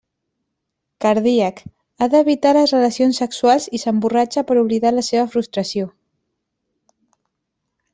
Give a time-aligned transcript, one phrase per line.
[1.05, 1.61] Cardíac,
[1.99, 5.91] ha d'evitar les relacions sexuals i s'emborratxa per oblidar la seva frustració.